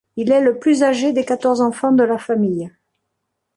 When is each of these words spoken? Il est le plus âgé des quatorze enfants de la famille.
Il 0.15 0.31
est 0.31 0.41
le 0.41 0.57
plus 0.57 0.81
âgé 0.81 1.13
des 1.13 1.23
quatorze 1.25 1.61
enfants 1.61 1.91
de 1.91 2.03
la 2.03 2.17
famille. 2.17 2.71